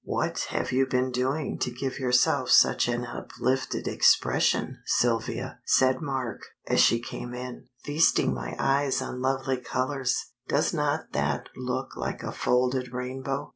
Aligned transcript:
"What 0.03 0.47
have 0.49 0.71
you 0.71 0.87
been 0.87 1.11
doing 1.11 1.59
to 1.59 1.69
give 1.69 1.99
yourself 1.99 2.49
such 2.49 2.87
an 2.87 3.05
uplifted 3.05 3.87
expression, 3.87 4.79
Sylvia?" 4.83 5.59
said 5.63 6.01
Mark, 6.01 6.41
as 6.67 6.79
she 6.79 6.99
came 6.99 7.35
in. 7.35 7.67
"Feasting 7.83 8.33
my 8.33 8.55
eyes 8.57 8.99
on 8.99 9.21
lovely 9.21 9.57
colors. 9.57 10.15
Does 10.47 10.73
not 10.73 11.11
that 11.11 11.49
look 11.55 11.95
like 11.95 12.23
a 12.23 12.31
folded 12.31 12.91
rainbow?" 12.91 13.49